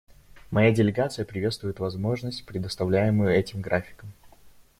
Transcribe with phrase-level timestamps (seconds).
[0.49, 4.11] Моя делегация приветствует возможность, предоставляемую этим графиком.